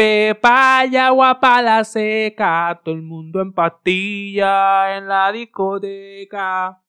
[0.00, 6.82] Pepa y agua para la seca, todo el mundo en pastilla en la discoteca.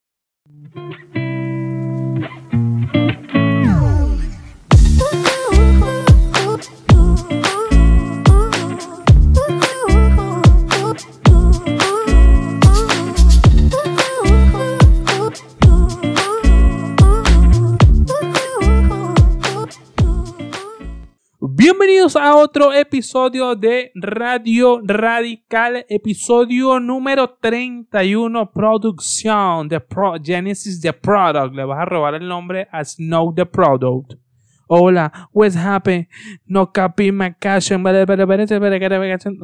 [21.72, 30.92] Bienvenidos a otro episodio de Radio Radical, episodio número 31, producción de Pro Genesis The
[30.92, 31.54] Product.
[31.54, 34.12] Le vas a robar el nombre a Snow The Product.
[34.66, 36.06] Hola, what's happening?
[36.44, 37.72] No copy my cash.
[37.72, 37.90] No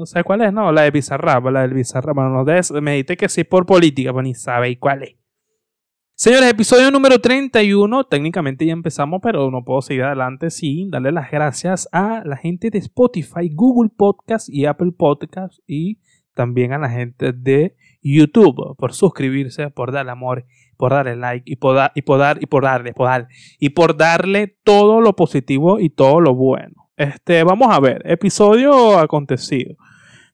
[0.04, 2.14] sé cuál es, no, la de Bizarrap, la del Bizarrap.
[2.14, 2.44] Bueno, no,
[2.82, 5.17] me dijiste que sí por política, pero ni sabe cuál es.
[6.20, 8.02] Señores, episodio número 31.
[8.02, 12.70] Técnicamente ya empezamos, pero no puedo seguir adelante sin darle las gracias a la gente
[12.70, 16.00] de Spotify, Google Podcast y Apple Podcast y
[16.34, 20.44] también a la gente de YouTube por suscribirse, por darle amor,
[20.76, 23.28] por darle like y por, dar, y por darle, por dar,
[23.60, 26.90] y por darle todo lo positivo y todo lo bueno.
[26.96, 29.76] Este, vamos a ver, episodio acontecido.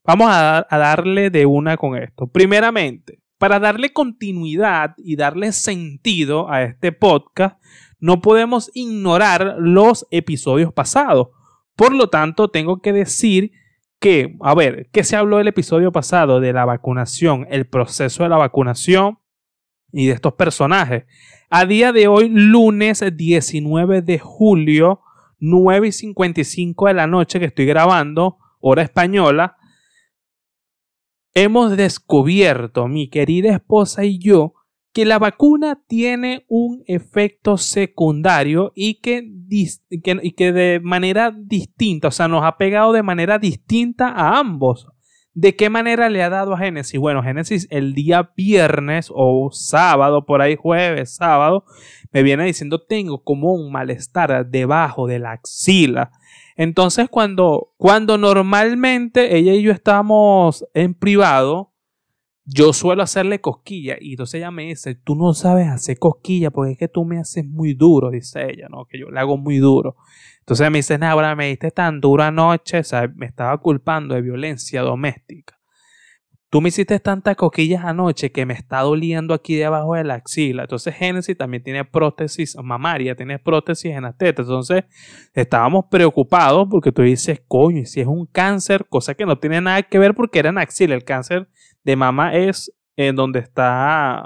[0.03, 2.27] Vamos a darle de una con esto.
[2.27, 7.63] Primeramente, para darle continuidad y darle sentido a este podcast,
[8.01, 11.29] no podemos ignorar los episodios pasados.
[11.77, 13.53] Por lo tanto, tengo que decir
[14.01, 16.41] que, a ver, ¿qué se habló del episodio pasado?
[16.41, 19.19] De la vacunación, el proceso de la vacunación
[19.93, 21.05] y de estos personajes.
[21.51, 25.03] A día de hoy, lunes 19 de julio,
[25.39, 29.59] 9 y 55 de la noche que estoy grabando, hora española,
[31.35, 34.55] hemos descubierto, mi querida esposa y yo,
[34.93, 42.45] que la vacuna tiene un efecto secundario y que, de manera distinta, o sea, nos
[42.45, 44.87] ha pegado de manera distinta a ambos.
[45.37, 47.01] ¿De qué manera le ha dado a Génesis?
[47.01, 51.65] Bueno, Génesis el día viernes o sábado, por ahí jueves, sábado,
[52.13, 56.13] me viene diciendo tengo como un malestar debajo de la axila
[56.57, 61.73] entonces, cuando, cuando normalmente ella y yo estamos en privado,
[62.45, 66.73] yo suelo hacerle cosquilla y entonces ella me dice, tú no sabes hacer cosquilla porque
[66.73, 68.85] es que tú me haces muy duro, dice ella, ¿no?
[68.85, 69.97] Que yo le hago muy duro.
[70.41, 74.21] Entonces me dice, Nabra, me diste tan duro anoche, o sea, me estaba culpando de
[74.21, 75.54] violencia doméstica.
[76.55, 80.63] Tú me hiciste tantas coquillas anoche que me está doliendo aquí debajo de la axila.
[80.63, 84.47] Entonces Génesis también tiene prótesis mamaria, tiene prótesis en las tetas.
[84.47, 84.85] Entonces
[85.33, 89.61] estábamos preocupados porque tú dices, coño, y si es un cáncer, cosa que no tiene
[89.63, 90.95] nada que ver porque era en axila.
[90.95, 91.49] El cáncer
[91.83, 94.25] de mama es en donde está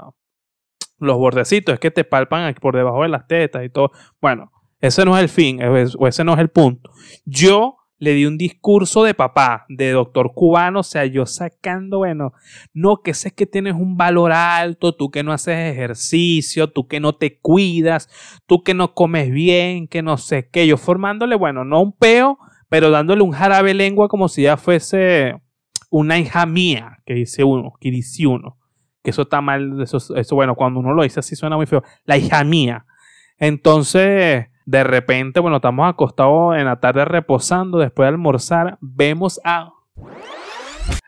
[0.99, 3.89] los bordecitos, es que te palpan por debajo de las tetas y todo.
[4.21, 4.51] Bueno,
[4.81, 6.91] ese no es el fin, o ese no es el punto.
[7.25, 12.33] Yo le di un discurso de papá, de doctor cubano, o sea, yo sacando, bueno,
[12.73, 17.01] no, que sé que tienes un valor alto, tú que no haces ejercicio, tú que
[17.01, 18.09] no te cuidas,
[18.47, 22.39] tú que no comes bien, que no sé qué, yo formándole, bueno, no un peo,
[22.69, 25.35] pero dándole un jarabe lengua como si ya fuese
[25.89, 28.57] una hija mía, que dice uno, que dice uno,
[29.03, 31.83] que eso está mal, eso, eso bueno, cuando uno lo dice así suena muy feo,
[32.05, 32.85] la hija mía.
[33.37, 39.73] Entonces, de repente, bueno, estamos acostados en la tarde reposando, después de almorzar, vemos a...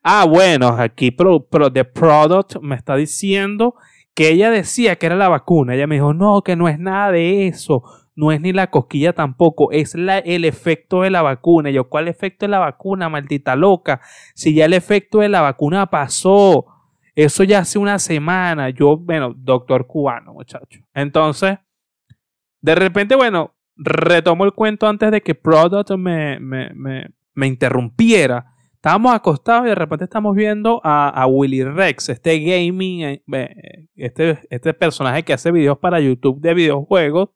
[0.01, 3.75] Ah, bueno, aquí pro, The Product me está diciendo
[4.15, 5.75] que ella decía que era la vacuna.
[5.75, 7.83] Ella me dijo, no, que no es nada de eso.
[8.15, 11.69] No es ni la cosquilla tampoco, es la, el efecto de la vacuna.
[11.69, 14.01] yo, ¿cuál efecto de la vacuna, maldita loca?
[14.33, 16.65] Si ya el efecto de la vacuna pasó,
[17.13, 18.71] eso ya hace una semana.
[18.71, 20.79] Yo, bueno, doctor cubano, muchacho.
[20.95, 21.59] Entonces,
[22.61, 28.53] de repente, bueno, retomo el cuento antes de que Product me, me, interrumpiera.
[28.75, 34.73] Estábamos acostados y de repente estamos viendo a, Willy Rex, este gaming, eh, este, este
[34.73, 37.29] personaje que hace videos para YouTube de videojuegos.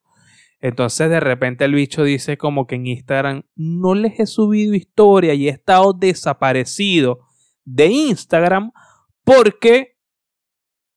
[0.59, 5.35] Entonces de repente el bicho dice como que en Instagram no les he subido historia
[5.35, 7.19] y he estado desaparecido
[7.65, 8.71] de Instagram
[9.23, 9.94] porque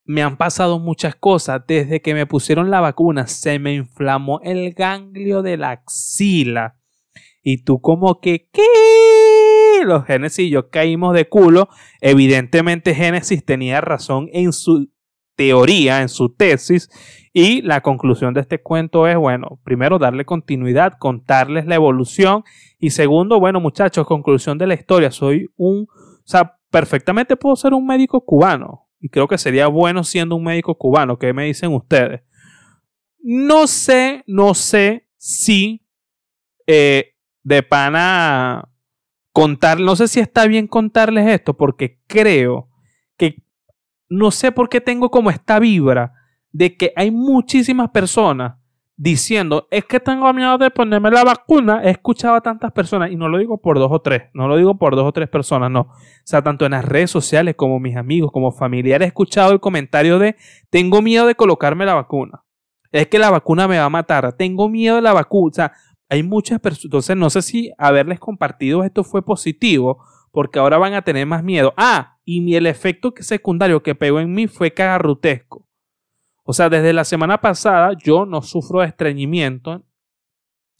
[0.09, 1.63] me han pasado muchas cosas.
[1.69, 6.77] Desde que me pusieron la vacuna, se me inflamó el ganglio de la axila.
[7.43, 9.85] Y tú como que, ¿qué?
[9.85, 11.69] Los Génesis y yo caímos de culo.
[12.01, 14.91] Evidentemente Génesis tenía razón en su
[15.37, 16.89] teoría, en su tesis.
[17.35, 22.45] Y la conclusión de este cuento es, bueno, primero darle continuidad, contarles la evolución.
[22.79, 25.11] Y segundo, bueno muchachos, conclusión de la historia.
[25.11, 30.05] Soy un, o sea, perfectamente puedo ser un médico cubano y creo que sería bueno
[30.05, 31.19] siendo un médico cubano.
[31.19, 32.23] ¿Qué me dicen ustedes?
[33.21, 35.87] No sé, no sé si
[36.67, 38.69] eh, de pana
[39.33, 42.69] contar, no sé si está bien contarles esto, porque creo
[43.17, 43.43] que
[44.09, 46.13] no sé por qué tengo como esta vibra
[46.51, 48.58] de que hay muchísimas personas
[48.99, 51.81] diciendo, es que tengo miedo de ponerme la vacuna.
[51.85, 54.57] He escuchado a tantas personas, y no lo digo por dos o tres, no lo
[54.57, 55.83] digo por dos o tres personas, no.
[55.83, 59.61] O sea, tanto en las redes sociales como mis amigos, como familiares, he escuchado el
[59.61, 60.37] comentario de,
[60.69, 62.43] tengo miedo de colocarme la vacuna.
[62.91, 65.51] Es que la vacuna me va a matar, tengo miedo de la vacuna.
[65.51, 65.73] O sea,
[66.11, 70.03] hay muchas personas, entonces no sé si haberles compartido esto fue positivo,
[70.33, 71.73] porque ahora van a tener más miedo.
[71.77, 75.68] Ah, y el efecto secundario que pegó en mí fue cagarrutesco.
[76.51, 79.85] O sea, desde la semana pasada yo no sufro de estreñimiento.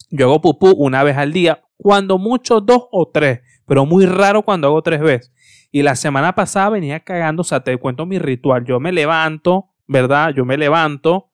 [0.09, 4.41] Yo hago pupú una vez al día, cuando mucho dos o tres, pero muy raro
[4.41, 5.31] cuando hago tres veces.
[5.71, 8.65] Y la semana pasada venía cagando, o sea, te cuento mi ritual.
[8.65, 10.33] Yo me levanto, ¿verdad?
[10.35, 11.33] Yo me levanto,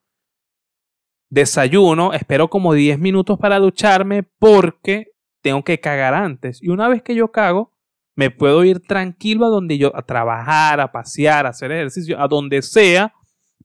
[1.29, 6.61] desayuno, espero como 10 minutos para ducharme porque tengo que cagar antes.
[6.61, 7.71] Y una vez que yo cago,
[8.15, 12.27] me puedo ir tranquilo a donde yo, a trabajar, a pasear, a hacer ejercicio, a
[12.27, 13.13] donde sea,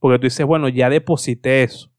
[0.01, 1.93] porque tú dices, bueno, ya deposité eso.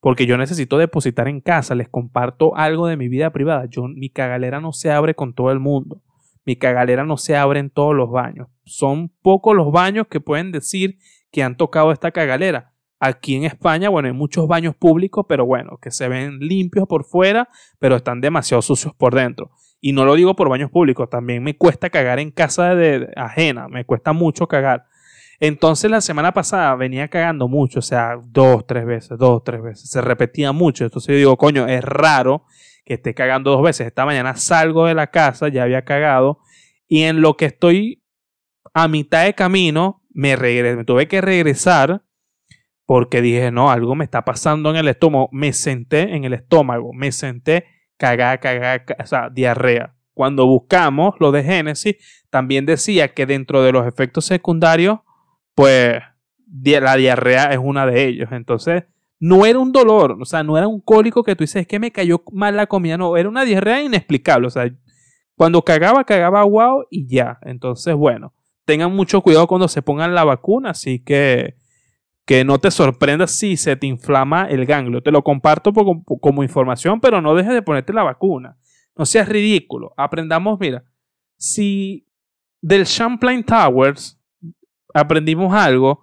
[0.00, 3.66] Porque yo necesito depositar en casa, les comparto algo de mi vida privada.
[3.68, 6.02] Yo, mi cagalera no se abre con todo el mundo.
[6.44, 8.48] Mi cagalera no se abre en todos los baños.
[8.64, 10.98] Son pocos los baños que pueden decir
[11.32, 12.72] que han tocado esta cagalera.
[13.00, 17.04] Aquí en España, bueno, hay muchos baños públicos, pero bueno, que se ven limpios por
[17.04, 17.48] fuera,
[17.78, 19.50] pero están demasiado sucios por dentro.
[19.80, 23.68] Y no lo digo por baños públicos, también me cuesta cagar en casa de ajena,
[23.68, 24.86] me cuesta mucho cagar.
[25.40, 29.88] Entonces la semana pasada venía cagando mucho, o sea, dos, tres veces, dos, tres veces,
[29.88, 30.84] se repetía mucho.
[30.84, 32.44] Entonces yo digo, coño, es raro
[32.84, 33.86] que esté cagando dos veces.
[33.86, 36.40] Esta mañana salgo de la casa, ya había cagado,
[36.88, 38.02] y en lo que estoy
[38.74, 42.02] a mitad de camino, me, me tuve que regresar
[42.86, 45.28] porque dije, no, algo me está pasando en el estómago.
[45.30, 47.66] Me senté en el estómago, me senté,
[47.98, 49.94] cagá, cagá, o sea, diarrea.
[50.14, 51.96] Cuando buscamos lo de Génesis,
[52.30, 55.00] también decía que dentro de los efectos secundarios
[55.58, 56.00] pues
[56.52, 58.28] la diarrea es una de ellos.
[58.30, 58.84] Entonces,
[59.18, 61.80] no era un dolor, o sea, no era un cólico que tú dices, es que
[61.80, 64.72] me cayó mal la comida, no, era una diarrea inexplicable, o sea,
[65.34, 67.40] cuando cagaba, cagaba wow y ya.
[67.42, 68.32] Entonces, bueno,
[68.66, 71.56] tengan mucho cuidado cuando se pongan la vacuna, así que
[72.24, 75.02] que no te sorprenda si se te inflama el ganglio.
[75.02, 78.58] Te lo comparto como información, pero no dejes de ponerte la vacuna.
[78.96, 79.92] No seas ridículo.
[79.96, 80.84] Aprendamos, mira,
[81.36, 82.06] si
[82.60, 84.17] del Champlain Towers
[85.00, 86.00] aprendimos algo,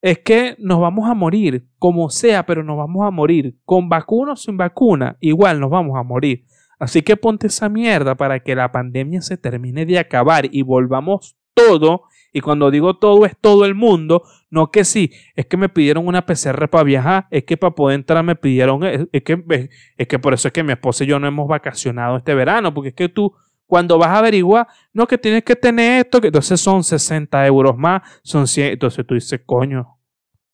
[0.00, 3.56] es que nos vamos a morir, como sea, pero nos vamos a morir.
[3.64, 6.44] Con vacuna o sin vacuna, igual nos vamos a morir.
[6.78, 11.36] Así que ponte esa mierda para que la pandemia se termine de acabar y volvamos
[11.54, 12.02] todo.
[12.32, 16.06] Y cuando digo todo es todo el mundo, no que sí, es que me pidieron
[16.06, 20.18] una PCR para viajar, es que para poder entrar me pidieron, es que, es que
[20.18, 22.94] por eso es que mi esposa y yo no hemos vacacionado este verano, porque es
[22.94, 23.34] que tú
[23.68, 27.76] cuando vas a averiguar, no, que tienes que tener esto, que entonces son 60 euros
[27.76, 29.98] más, son 100, entonces tú dices, coño,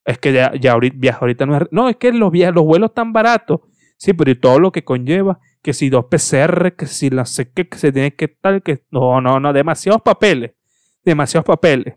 [0.04, 2.64] es que ya, ya ahorita, viaja ahorita no es, no, es que los, viajes, los
[2.64, 3.60] vuelos están baratos,
[3.96, 7.52] sí, pero y todo lo que conlleva, que si dos PCR, que si la sé
[7.52, 10.50] que, que se tiene que tal, que no, no, no, demasiados papeles,
[11.04, 11.94] demasiados papeles.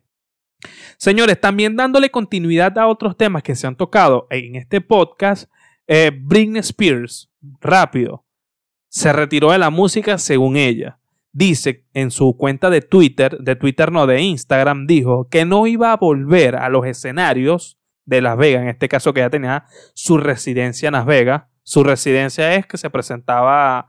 [0.97, 5.51] Señores, también dándole continuidad a otros temas que se han tocado en este podcast,
[5.87, 8.23] eh, Britney Spears, rápido,
[8.87, 10.99] se retiró de la música según ella
[11.37, 15.91] dice en su cuenta de Twitter, de Twitter no, de Instagram, dijo que no iba
[15.91, 20.17] a volver a los escenarios de Las Vegas, en este caso que ya tenía su
[20.17, 21.43] residencia en Las Vegas.
[21.61, 23.85] Su residencia es que se presentaba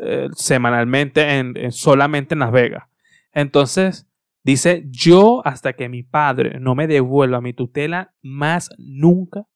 [0.00, 2.84] eh, semanalmente en, solamente en Las Vegas.
[3.32, 4.06] Entonces,
[4.44, 9.46] dice, yo hasta que mi padre no me devuelva mi tutela, más nunca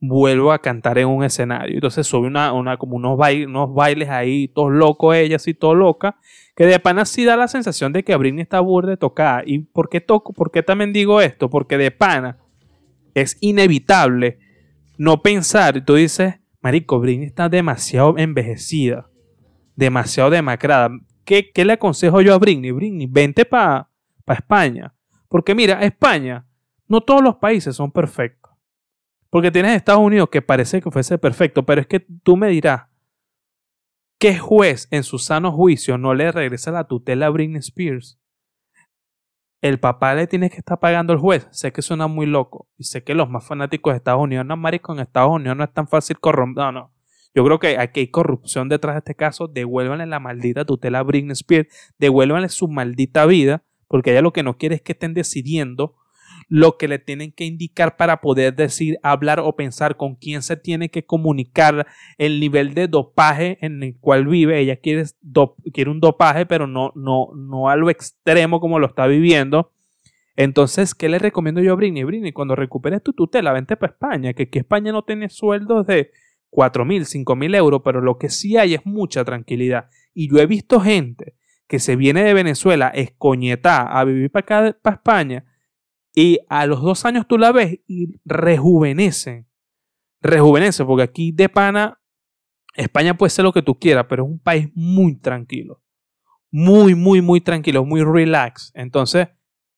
[0.00, 1.74] vuelvo a cantar en un escenario.
[1.74, 5.74] Entonces sube una, una como unos, bailes, unos bailes ahí, todos locos ella, así, todo
[5.74, 6.16] loca,
[6.54, 9.42] que de pana sí da la sensación de que Britney está burde tocada.
[9.44, 11.50] ¿Y por qué, toco, por qué también digo esto?
[11.50, 12.38] Porque de pana
[13.14, 14.38] es inevitable
[14.98, 19.08] no pensar, tú dices, marico, Britney está demasiado envejecida,
[19.74, 20.90] demasiado demacrada.
[21.24, 22.70] ¿Qué, qué le aconsejo yo a Britney?
[22.70, 23.90] Britney, vente para
[24.24, 24.94] pa España.
[25.28, 26.46] Porque mira, España,
[26.88, 28.45] no todos los países son perfectos.
[29.36, 32.84] Porque tienes Estados Unidos que parece que fuese perfecto, pero es que tú me dirás,
[34.18, 38.18] ¿qué juez en su sano juicio no le regresa la tutela a Britney Spears?
[39.60, 41.48] El papá le tiene que estar pagando al juez.
[41.50, 42.70] Sé que suena muy loco.
[42.78, 45.64] Y sé que los más fanáticos de Estados Unidos, no, marico, en Estados Unidos no
[45.64, 46.64] es tan fácil corromper.
[46.64, 46.94] No, no.
[47.34, 49.48] Yo creo que aquí hay corrupción detrás de este caso.
[49.48, 51.68] Devuélvanle la maldita tutela a Britney Spears.
[51.98, 53.64] Devuélvanle su maldita vida.
[53.86, 55.94] Porque ella lo que no quiere es que estén decidiendo
[56.48, 60.56] lo que le tienen que indicar para poder decir, hablar o pensar con quién se
[60.56, 61.86] tiene que comunicar,
[62.18, 64.60] el nivel de dopaje en el cual vive.
[64.60, 65.04] Ella quiere,
[65.90, 69.72] un dopaje, pero no, no, no a lo extremo como lo está viviendo.
[70.36, 72.04] Entonces, ¿qué le recomiendo yo a Britney?
[72.04, 76.10] Britney, cuando recuperes tu tutela, vente para España, que aquí España no tiene sueldos de
[76.50, 79.88] 4 mil, 5 mil euros, pero lo que sí hay es mucha tranquilidad.
[80.14, 81.34] Y yo he visto gente
[81.66, 85.44] que se viene de Venezuela escoñetá a vivir para acá, para España,
[86.18, 89.46] y a los dos años tú la ves y rejuvenecen.
[90.22, 92.00] Rejuvenece, porque aquí de pana,
[92.74, 95.82] España puede ser lo que tú quieras, pero es un país muy tranquilo.
[96.50, 98.72] Muy, muy, muy tranquilo, muy relax.
[98.74, 99.28] Entonces,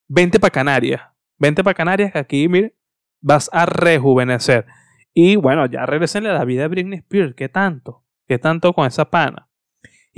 [0.07, 1.03] vente para Canarias.
[1.39, 2.77] Vente para Canarias, que aquí, mire,
[3.21, 4.65] vas a rejuvenecer.
[5.13, 7.35] Y bueno, ya regresen a la vida de Britney Spears.
[7.35, 8.05] ¿Qué tanto?
[8.29, 9.48] ¿Qué tanto con esa pana?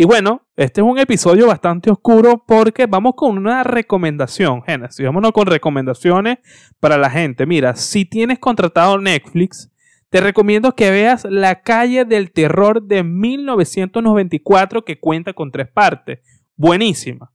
[0.01, 5.05] Y bueno, este es un episodio bastante oscuro porque vamos con una recomendación, Genesis.
[5.05, 6.39] Vámonos con recomendaciones
[6.81, 7.45] para la gente.
[7.45, 9.71] Mira, si tienes contratado Netflix,
[10.09, 16.21] te recomiendo que veas La calle del terror de 1994 que cuenta con tres partes.
[16.57, 17.35] Buenísima.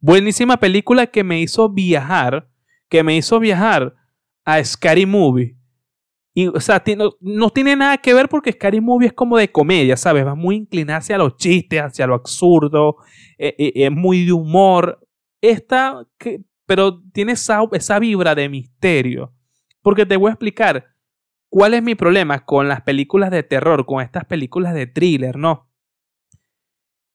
[0.00, 2.48] Buenísima película que me hizo viajar,
[2.88, 3.94] que me hizo viajar
[4.44, 5.59] a Scary Movie.
[6.32, 6.82] Y, o sea,
[7.20, 10.24] no, tiene nada que ver porque Scary Movie es como de comedia, ¿sabes?
[10.24, 12.96] Va muy inclinada hacia los chistes, hacia lo absurdo,
[13.36, 15.06] eh, eh, es muy de humor.
[15.40, 16.06] Esta,
[16.66, 19.34] pero tiene esa, esa vibra de misterio.
[19.82, 20.94] Porque te voy a explicar
[21.48, 25.68] cuál es mi problema con las películas de terror, con estas películas de thriller, ¿no?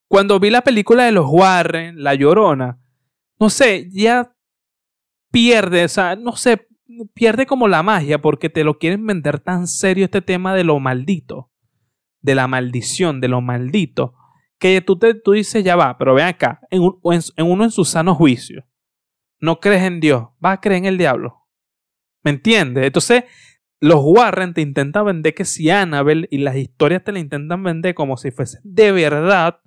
[0.07, 2.79] Cuando vi la película de los Warren, La Llorona,
[3.39, 4.35] no sé, ya
[5.31, 6.67] pierde, o sea, no sé,
[7.13, 10.79] pierde como la magia porque te lo quieren vender tan serio este tema de lo
[10.79, 11.51] maldito,
[12.21, 14.13] de la maldición, de lo maldito,
[14.59, 17.85] que tú, te, tú dices, ya va, pero ven acá, en, en, uno en su
[17.85, 18.65] sano juicio,
[19.39, 21.41] no crees en Dios, vas a creer en el diablo.
[22.23, 22.85] ¿Me entiendes?
[22.85, 23.25] Entonces,
[23.79, 27.93] los Warren te intentan vender que si Annabelle y las historias te la intentan vender
[27.93, 29.59] como si fuese de verdad.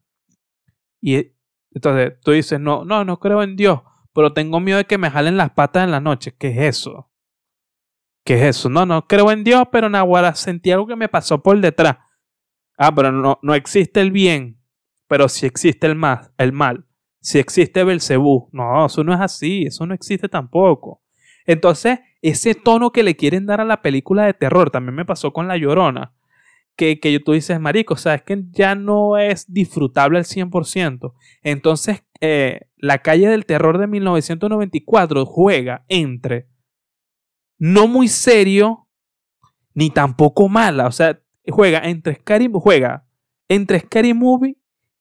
[1.00, 1.34] Y
[1.70, 3.82] entonces tú dices, no, no, no creo en Dios,
[4.12, 6.34] pero tengo miedo de que me jalen las patas en la noche.
[6.37, 7.07] ¿Qué es eso?
[8.28, 8.68] ¿Qué es eso?
[8.68, 11.97] No, no creo en Dios, pero Nahuara sentí algo que me pasó por detrás.
[12.76, 14.61] Ah, pero no, no existe el bien,
[15.06, 16.85] pero sí existe el mal, el mal.
[17.23, 18.50] Si existe Belcebú.
[18.52, 21.00] No, eso no es así, eso no existe tampoco.
[21.47, 25.32] Entonces, ese tono que le quieren dar a la película de terror también me pasó
[25.32, 26.12] con La Llorona.
[26.76, 31.14] Que, que tú dices, marico, o sea, es que ya no es disfrutable al 100%.
[31.42, 36.47] Entonces, eh, La calle del terror de 1994 juega entre
[37.58, 38.88] no muy serio,
[39.74, 40.86] ni tampoco mala.
[40.86, 43.06] O sea, juega entre Scary, juega
[43.48, 44.56] entre Scary Movie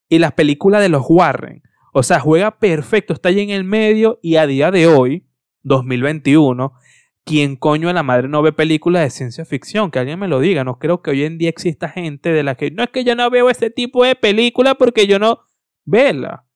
[0.09, 1.61] y las películas de los Warren.
[1.93, 5.27] O sea, juega perfecto, está ahí en el medio y a día de hoy,
[5.63, 6.73] 2021,
[7.23, 9.91] ¿quién coño a la madre no ve películas de ciencia ficción?
[9.91, 10.63] Que alguien me lo diga.
[10.63, 13.15] No creo que hoy en día exista gente de la que no es que yo
[13.15, 15.39] no veo ese tipo de película porque yo no.
[15.85, 16.46] Vela.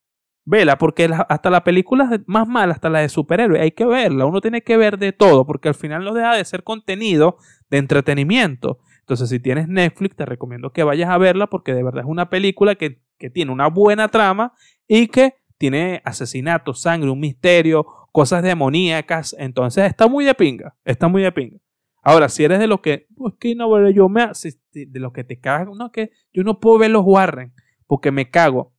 [0.44, 4.26] Vela, porque hasta la película más mala, hasta la de superhéroes, hay que verla.
[4.26, 7.38] Uno tiene que ver de todo, porque al final no deja de ser contenido
[7.70, 8.80] de entretenimiento.
[9.02, 12.30] Entonces, si tienes Netflix, te recomiendo que vayas a verla, porque de verdad es una
[12.30, 14.54] película que, que tiene una buena trama
[14.88, 19.36] y que tiene asesinatos, sangre, un misterio, cosas demoníacas.
[19.38, 20.76] Entonces, está muy de pinga.
[20.84, 21.58] Está muy de pinga.
[22.02, 24.32] Ahora, si eres de los que, pues que no, yo me,
[24.74, 27.54] de los que te cagan, no, que yo no puedo ver los Warren,
[27.86, 28.74] porque me cago.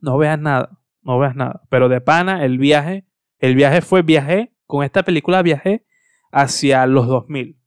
[0.00, 1.62] No veas nada no veas nada.
[1.68, 3.04] Pero de pana, el viaje,
[3.38, 5.84] el viaje fue, viaje, con esta película viajé
[6.32, 7.58] hacia los 2000.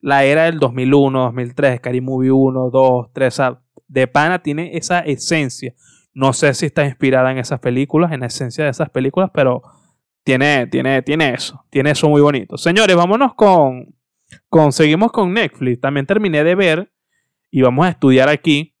[0.00, 3.40] La era del 2001, 2003, Scary Movie 1, 2, 3,
[3.88, 5.74] de pana tiene esa esencia.
[6.12, 9.62] No sé si está inspirada en esas películas, en la esencia de esas películas, pero
[10.22, 12.56] tiene, tiene, tiene eso, tiene eso muy bonito.
[12.56, 13.94] Señores, vámonos con,
[14.48, 15.80] con, seguimos con Netflix.
[15.80, 16.92] También terminé de ver
[17.50, 18.73] y vamos a estudiar aquí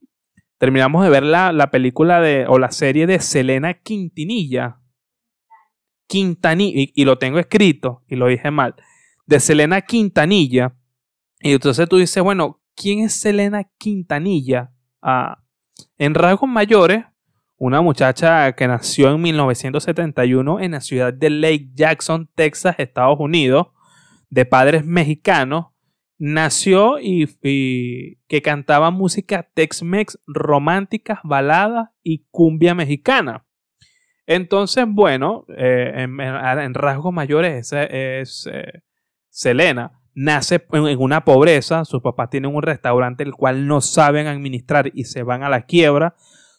[0.64, 4.80] terminamos de ver la, película de, o la serie de Selena Quintanilla.
[6.06, 8.74] Quintanilla, y, lo tengo escrito, y lo dije mal,
[9.26, 10.74] de Selena Quintanilla.
[11.40, 14.72] Y entonces tú dices, bueno, ¿quién es Selena Quintanilla?
[15.02, 15.44] Ah,
[15.98, 17.04] en rasgos mayores,
[17.58, 23.66] una muchacha que nació en 1971 en la ciudad de Lake Jackson, Texas, Estados Unidos,
[24.30, 25.73] de padres mexicanos,
[26.24, 27.26] nació y,
[28.26, 33.44] que cantaba música Tex-Mex, románticas, baladas y cumbia mexicana.
[34.26, 38.82] Entonces, bueno, eh, en, rasgos mayores es, eh,
[39.28, 40.00] Selena.
[40.14, 45.04] Nace en, una pobreza, sus papás tienen un restaurante el cual no saben administrar y
[45.04, 46.14] se van a la quiebra.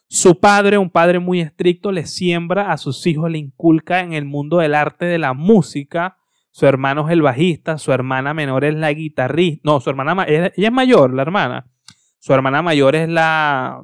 [0.08, 4.26] Su padre, un padre muy estricto, le siembra a sus hijos, le inculca en el
[4.26, 6.18] mundo del arte de la música,
[6.56, 10.52] su hermano es el bajista, su hermana menor es la guitarrista, no, su hermana, ella
[10.56, 11.70] es mayor, la hermana,
[12.18, 13.82] su hermana mayor es la,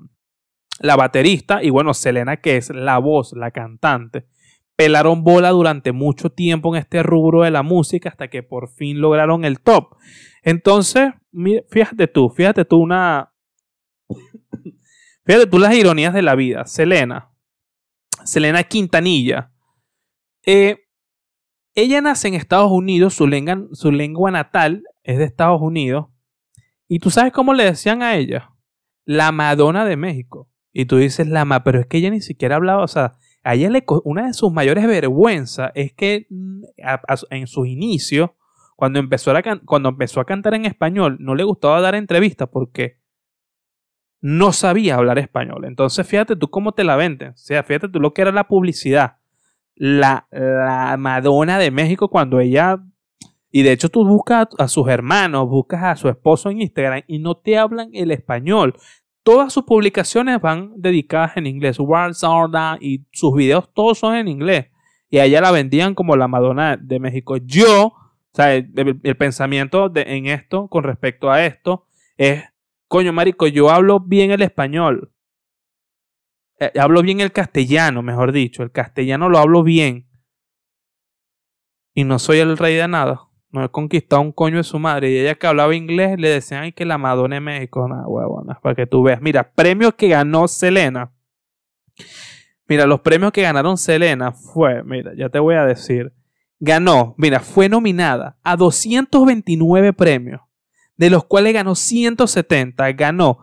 [0.80, 4.26] la baterista y bueno, Selena que es la voz, la cantante.
[4.78, 9.02] Pelaron bola durante mucho tiempo en este rubro de la música hasta que por fin
[9.02, 9.98] lograron el top.
[10.42, 11.12] Entonces,
[11.70, 13.34] fíjate tú, fíjate tú una...
[15.26, 16.66] Fíjate tú las ironías de la vida.
[16.66, 17.34] Selena,
[18.24, 19.52] Selena Quintanilla.
[20.46, 20.78] Eh,
[21.76, 26.08] ella nace en Estados Unidos, su lengua, su lengua natal es de Estados Unidos.
[26.88, 28.52] ¿Y tú sabes cómo le decían a ella?
[29.06, 30.50] La Madonna de México.
[30.74, 33.14] Y tú dices, Lama, pero es que ella ni siquiera hablaba, o sea,
[33.44, 36.64] a ella le, una de sus mayores vergüenzas es que mm,
[37.30, 38.32] en sus inicios,
[38.76, 43.00] cuando empezó, a, cuando empezó a cantar en español, no le gustaba dar entrevistas porque
[44.22, 45.66] no sabía hablar español.
[45.66, 47.30] Entonces, fíjate tú cómo te la venden.
[47.30, 49.18] O sea, fíjate tú lo que era la publicidad.
[49.84, 52.84] La, la Madonna de México cuando ella...
[53.54, 57.20] Y de hecho tú buscas a, sus hermanos, buscas a su esposo en Instagram y
[57.20, 58.76] no te hablan el español
[59.24, 61.78] todas sus publicaciones van dedicadas en inglés.
[62.80, 64.68] Y sus videos todos son en inglés.
[65.10, 67.38] Y a ella la vendían como la Madonna de México.
[67.38, 68.00] Yo, o
[68.34, 71.86] sea, el, pensamiento de, en esto, con respecto a esto,
[72.18, 72.44] es,
[72.88, 75.12] coño, marico, yo hablo bien el español.
[76.62, 78.64] Eh, hablo bien el castellano, mejor dicho.
[78.64, 80.08] El castellano lo hablo bien.
[81.94, 85.12] Y no soy el rey de nada no he conquistado un coño de su madre.
[85.12, 87.88] Y ella que hablaba inglés le decían que la Madonna de México.
[87.88, 89.22] Nada, huevona, para que tú veas.
[89.22, 91.12] Mira, premios que ganó Selena.
[92.68, 96.14] Mira, los premios que ganaron Selena fue, mira, ya te voy a decir.
[96.60, 100.42] Ganó, mira, fue nominada a 229 premios,
[100.96, 102.92] de los cuales ganó 170.
[102.94, 103.40] Ganó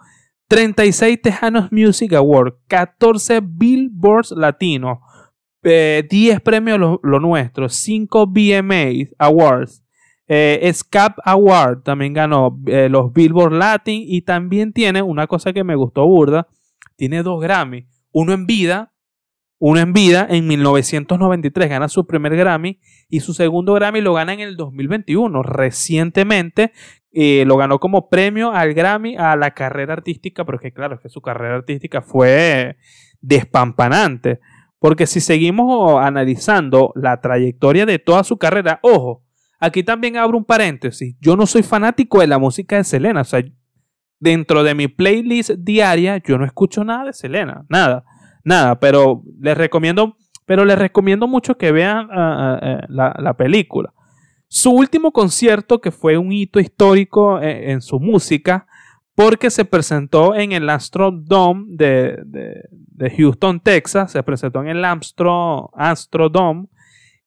[0.49, 4.99] 36 Tejanos Music Awards, 14 Billboards Latinos,
[5.63, 9.85] 10 eh, premios lo, lo, nuestro, 5 BMA Awards,
[10.27, 15.65] eh, SCAP Award también ganó eh, los Billboard Latin y también tiene una cosa que
[15.65, 16.49] me gustó burda,
[16.97, 18.93] tiene dos Grammy, uno en vida,
[19.59, 24.33] uno en vida en 1993 gana su primer Grammy y su segundo Grammy lo gana
[24.33, 26.73] en el 2021, recientemente
[27.13, 31.01] eh, lo ganó como premio al Grammy a la carrera artística, pero es que claro,
[31.01, 32.77] que su carrera artística fue
[33.21, 34.41] despampanante,
[34.79, 39.25] porque si seguimos analizando la trayectoria de toda su carrera, ojo,
[39.61, 41.17] Aquí también abro un paréntesis.
[41.21, 43.23] Yo no soy fanático de la música de Selena.
[43.23, 43.43] O sea,
[44.21, 47.65] dentro de mi playlist diaria, yo no escucho nada de Selena.
[47.69, 48.05] Nada.
[48.49, 48.81] Nada.
[48.81, 53.93] Pero les recomiendo, pero les recomiendo mucho que vean ah, ah, eh, la, película.
[54.49, 58.67] Su último concierto, que fue un hito histórico eh, en, su música,
[59.15, 64.13] porque se presentó en el Astrodome de, de, Houston, Texas.
[64.13, 66.69] Se presentó en el Astro, Astrodome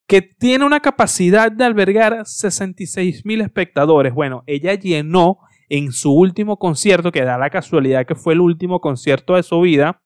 [0.08, 4.14] que tiene una capacidad de albergar 66 mil espectadores.
[4.14, 5.38] Bueno, ella llenó
[5.70, 9.62] en su último concierto, que da la casualidad que fue el último concierto de su
[9.62, 10.02] vida,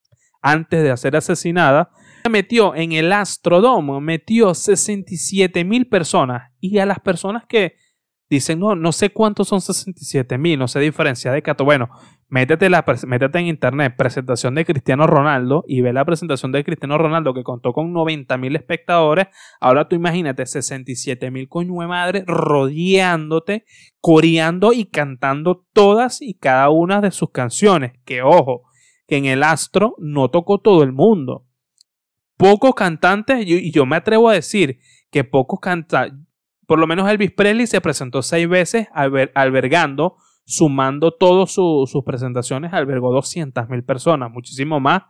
[0.45, 1.89] antes de ser asesinada,
[2.29, 6.51] metió en el Astrodome, metió 67 mil personas.
[6.60, 7.73] Y a las personas que
[8.29, 11.65] dicen, no, no sé cuántos son 67 mil, no sé diferencia de cato.
[11.65, 11.89] Bueno,
[12.27, 16.99] métete, la, métete en internet, presentación de Cristiano Ronaldo, y ve la presentación de Cristiano
[16.99, 19.25] Ronaldo que contó con 90 mil espectadores.
[19.60, 23.65] Ahora tú imagínate 67 mil coño de madre rodeándote,
[23.99, 27.93] coreando y cantando todas y cada una de sus canciones.
[28.05, 28.62] Que ojo,
[29.08, 31.46] en el Astro no tocó todo el mundo.
[32.38, 36.20] Pocos cantantes, y yo me atrevo a decir que pocos cantantes,
[36.68, 43.13] por lo menos Elvis Presley se presentó seis veces albergando, sumando todas sus presentaciones, albergó
[43.13, 45.04] 200 mil personas, muchísimo más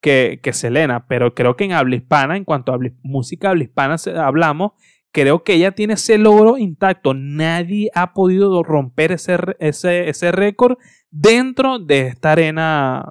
[0.00, 3.96] que, que, Selena, pero creo que en habla hispana, en cuanto a música habla hispana
[4.16, 4.72] hablamos,
[5.12, 7.14] creo que ella tiene ese logro intacto.
[7.14, 10.76] Nadie ha podido romper ese, ese, ese récord
[11.10, 13.10] dentro de esta arena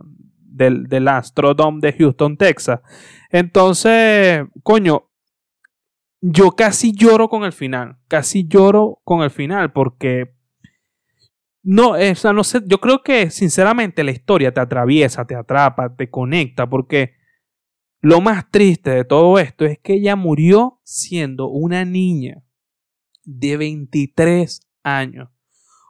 [0.56, 2.80] del, del Astrodome de Houston, Texas.
[3.30, 5.10] Entonces, coño,
[6.22, 10.34] yo casi lloro con el final, casi lloro con el final porque
[11.62, 15.96] no, o sea, no sé, yo creo que sinceramente la historia te atraviesa, te atrapa,
[15.96, 17.16] te conecta porque
[18.02, 22.44] lo más triste de todo esto es que ella murió siendo una niña
[23.24, 25.30] de 23 años.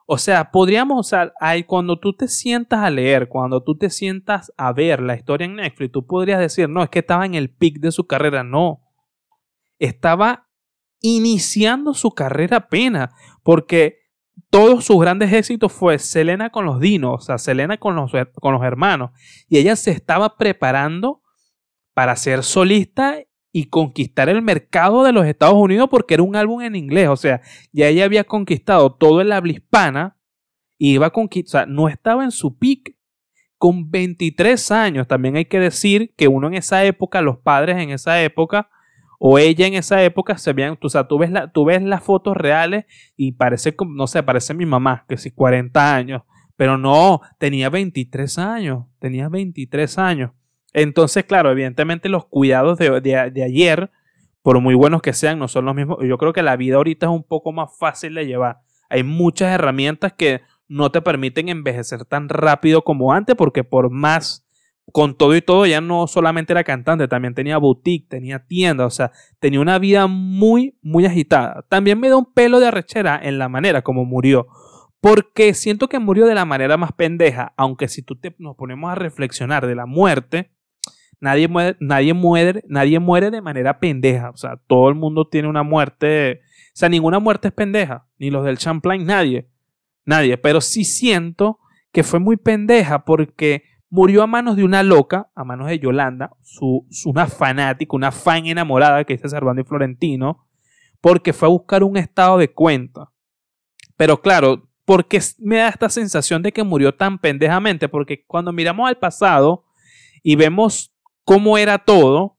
[0.07, 1.33] O sea, podríamos, o sea,
[1.65, 5.55] cuando tú te sientas a leer, cuando tú te sientas a ver la historia en
[5.55, 8.43] Netflix, tú podrías decir, no, es que estaba en el pic de su carrera.
[8.43, 8.81] No,
[9.79, 10.47] estaba
[11.01, 13.09] iniciando su carrera apenas,
[13.43, 13.99] porque
[14.49, 18.53] todos sus grandes éxitos fue Selena con los dinos, o sea, Selena con los, con
[18.53, 19.11] los hermanos,
[19.49, 21.23] y ella se estaba preparando
[21.93, 23.17] para ser solista
[23.57, 27.07] y conquistar el mercado de los Estados Unidos porque era un álbum en inglés.
[27.07, 27.39] O sea,
[27.71, 30.17] ya ella había conquistado todo el habla hispana
[30.77, 32.97] y iba a conquistar, o sea, no estaba en su pick.
[33.57, 37.91] Con 23 años, también hay que decir que uno en esa época, los padres en
[37.91, 38.69] esa época,
[39.19, 42.03] o ella en esa época se veían, o sea, tú ves, la, tú ves las
[42.03, 42.83] fotos reales
[43.15, 46.23] y parece, no sé, parece mi mamá, que sí, 40 años,
[46.57, 50.31] pero no, tenía 23 años, tenía 23 años.
[50.75, 53.91] Entonces, claro, evidentemente los cuidados de, de, ayer,
[54.41, 55.99] por muy buenos que sean, no son los mismos.
[56.03, 58.59] Yo creo que la vida ahorita es un poco más fácil de llevar.
[58.89, 64.45] Hay muchas herramientas que no te permiten envejecer tan rápido como antes, porque por más,
[64.91, 68.89] con todo y todo, ya no solamente era cantante, también tenía boutique, tenía tienda, o
[68.89, 71.65] sea, tenía una vida muy, muy agitada.
[71.69, 74.47] También me da un pelo de arrechera en la manera como murió,
[74.99, 78.91] porque siento que murió de la manera más pendeja, aunque si tú te, nos ponemos
[78.91, 80.51] a reflexionar de la muerte,
[81.25, 84.29] Nadie muere, nadie muere, nadie muere de manera pendeja.
[84.29, 86.41] O sea, todo el mundo tiene una muerte.
[86.67, 88.05] O sea, ninguna muerte es pendeja.
[88.19, 89.49] Ni los del Champlain, nadie.
[90.05, 90.37] Nadie.
[90.37, 91.57] Pero sí siento
[91.91, 96.29] que fue muy pendeja porque murió a manos de una loca, a manos de Yolanda,
[96.43, 100.45] su, una fanática, una fan enamorada que dice Servando y Florentino,
[101.01, 103.11] porque fue a buscar un estado de cuenta.
[103.97, 107.89] Pero claro, ¿por qué me da esta sensación de que murió tan pendejamente?
[107.89, 109.65] Porque cuando miramos al pasado
[110.21, 110.94] y vemos
[111.25, 112.37] cómo era todo,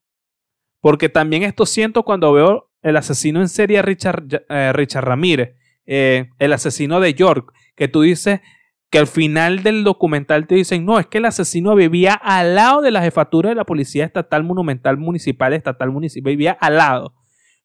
[0.81, 6.31] porque también esto siento cuando veo el asesino en serie Richard, eh, Richard Ramírez, eh,
[6.39, 8.41] el asesino de York, que tú dices
[8.89, 12.81] que al final del documental te dicen, no, es que el asesino vivía al lado
[12.81, 17.15] de la jefatura de la Policía Estatal Monumental Municipal, Estatal Municipal, vivía al lado.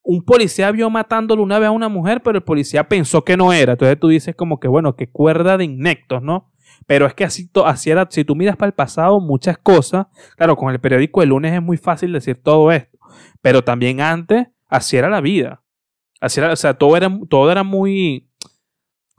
[0.04, 3.54] Un policía vio matándole una vez a una mujer, pero el policía pensó que no
[3.54, 3.74] era.
[3.74, 6.51] Entonces tú dices como que, bueno, qué cuerda de inectos, ¿no?
[6.88, 7.50] Pero es que así,
[7.86, 11.54] era, si tú miras para el pasado, muchas cosas, claro, con el periódico el lunes
[11.54, 12.98] es muy fácil decir todo esto,
[13.42, 15.62] pero también antes, así era la vida.
[16.20, 18.30] Así era, o sea, todo era, todo era muy,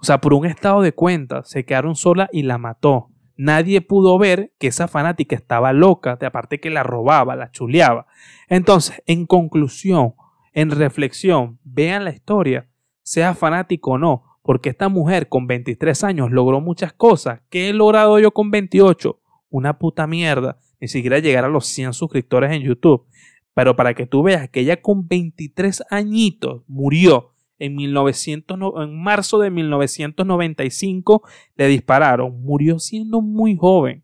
[0.03, 3.11] o sea, por un estado de cuenta, se quedaron sola y la mató.
[3.37, 8.07] Nadie pudo ver que esa fanática estaba loca, de aparte que la robaba, la chuleaba.
[8.49, 10.15] Entonces, en conclusión,
[10.53, 12.69] en reflexión, vean la historia,
[13.03, 17.41] sea fanático o no, porque esta mujer con 23 años logró muchas cosas.
[17.49, 19.21] ¿Qué he logrado yo con 28?
[19.51, 20.59] Una puta mierda.
[20.81, 23.07] Ni siquiera llegar a los 100 suscriptores en YouTube.
[23.55, 29.39] Pero para que tú veas que ella con 23 añitos murió en, 1900, en marzo
[29.39, 31.23] de 1995,
[31.55, 32.43] le dispararon.
[32.43, 34.03] Murió siendo muy joven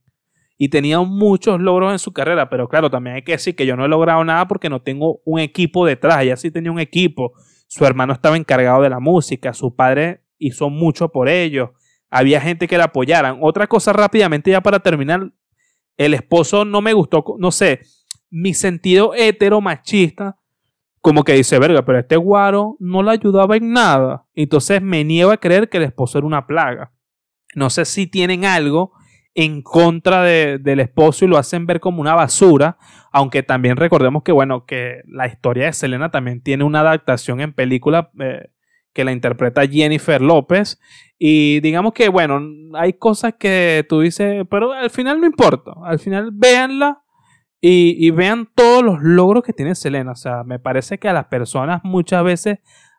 [0.57, 3.77] y tenía muchos logros en su carrera, pero claro, también hay que decir que yo
[3.77, 7.33] no he logrado nada porque no tengo un equipo detrás, ella sí tenía un equipo,
[7.69, 11.71] su hermano estaba encargado de la música, su padre hizo mucho por ellos.
[12.11, 13.39] Había gente que la apoyaran.
[13.41, 15.33] Otra cosa rápidamente ya para terminar,
[15.97, 17.81] el esposo no me gustó, no sé,
[18.31, 20.39] mi sentido hetero machista,
[21.01, 24.27] como que dice, verga, pero este guaro no la ayudaba en nada.
[24.35, 26.93] Entonces me niego a creer que el esposo era una plaga.
[27.55, 28.93] No sé si tienen algo
[29.35, 32.77] en contra del esposo y lo hacen ver como una basura,
[33.13, 37.53] aunque también recordemos que, bueno, que la historia de Selena también tiene una adaptación en
[37.53, 38.51] película eh,
[38.99, 40.81] que la interpreta Jennifer López.
[41.21, 42.41] Y digamos que, bueno,
[42.75, 45.71] hay cosas que tú dices, pero al final no importa.
[45.85, 47.05] Al final véanla
[47.61, 50.11] y, vean todos los logros que tiene Selena.
[50.11, 52.59] O sea, me parece que a las personas muchas veces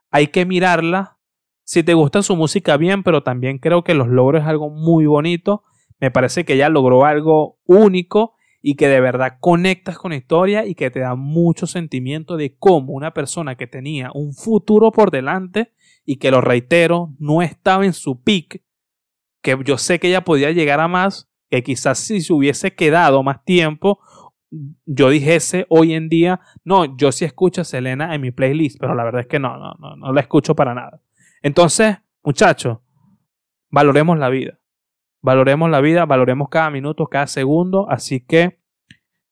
[0.10, 1.18] hay que mirarla.
[1.66, 5.06] Si te gusta su música, bien, pero también creo que los logros es algo muy
[5.06, 5.66] bonito.
[6.00, 10.66] Me parece que ella logró algo único y que de verdad conectas con la historia
[10.66, 15.12] y que te da mucho sentimiento de cómo una persona que tenía un futuro por
[15.12, 15.74] delante
[16.10, 18.64] y que lo reitero, no estaba en su pick,
[19.44, 23.22] que yo sé que ella podía llegar a más, que quizás si se hubiese quedado
[23.22, 24.00] más tiempo,
[24.88, 28.96] yo dijese hoy en día, no, yo sí escucho a Selena en mi playlist, pero
[28.96, 31.00] la verdad es que no, no, no, no la escucho para nada.
[31.44, 32.80] Entonces, muchachos,
[33.70, 34.60] valoremos la vida.
[35.22, 38.58] Valoremos la vida, valoremos cada minuto, cada segundo, así que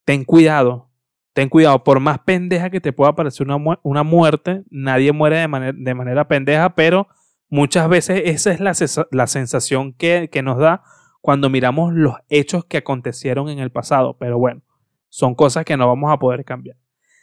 [0.05, 0.91] ten cuidado,
[1.37, 5.47] ten cuidado, por más pendeja que te pueda parecer una, una muerte, nadie muere de,
[5.47, 7.09] manera, de manera pendeja, pero
[7.47, 8.73] muchas veces esa es la,
[9.11, 10.81] la sensación que, que, nos da
[11.21, 14.17] cuando miramos los hechos que acontecieron en el pasado.
[14.17, 14.63] Pero bueno,
[15.09, 16.75] son cosas que no vamos a poder cambiar.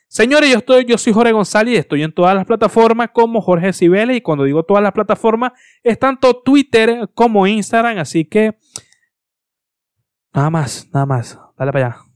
[0.07, 3.73] Señores, yo, estoy, yo soy Jorge González y estoy en todas las plataformas como Jorge
[3.73, 4.19] Cibeles.
[4.19, 7.99] Y cuando digo todas las plataformas, es tanto Twitter como Instagram.
[7.99, 8.57] Así que
[10.33, 11.37] nada más, nada más.
[11.59, 12.14] Dale para allá.